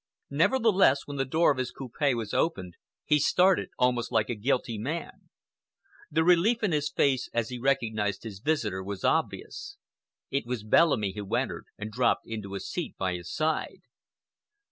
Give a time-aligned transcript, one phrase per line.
[0.31, 2.73] Nevertheless, when the door of his coupe was opened,
[3.05, 5.29] he started almost like a guilty man.
[6.09, 9.77] The relief in his face as he recognized his visitor was obvious.
[10.31, 13.81] It was Bellamy who entered and dropped into a seat by his side.